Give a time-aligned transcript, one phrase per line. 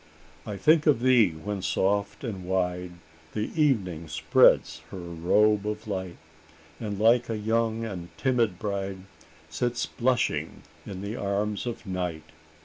[0.47, 2.93] "I think of thee, when soft and wide
[3.33, 6.17] The Evening spreads her robe of light;
[6.79, 9.03] And, like a young and timid bride,
[9.47, 12.23] Sits blushing in the arms of night.